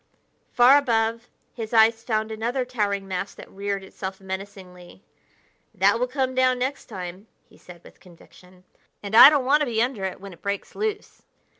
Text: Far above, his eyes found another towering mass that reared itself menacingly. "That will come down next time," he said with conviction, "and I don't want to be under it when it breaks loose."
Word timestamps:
Far 0.51 0.79
above, 0.79 1.29
his 1.53 1.75
eyes 1.75 2.03
found 2.03 2.31
another 2.31 2.65
towering 2.65 3.07
mass 3.07 3.35
that 3.35 3.47
reared 3.51 3.83
itself 3.83 4.19
menacingly. 4.19 5.03
"That 5.75 5.99
will 5.99 6.07
come 6.07 6.33
down 6.33 6.57
next 6.57 6.85
time," 6.85 7.27
he 7.47 7.55
said 7.59 7.83
with 7.83 7.99
conviction, 7.99 8.63
"and 9.03 9.13
I 9.15 9.29
don't 9.29 9.45
want 9.45 9.59
to 9.59 9.67
be 9.67 9.79
under 9.79 10.03
it 10.05 10.19
when 10.19 10.33
it 10.33 10.41
breaks 10.41 10.73
loose." 10.73 11.21